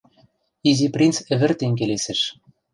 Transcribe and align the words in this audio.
—Изи 0.69 0.87
принц 0.93 1.15
ӹвӹртен 1.33 1.71
келесӹш. 1.79 2.21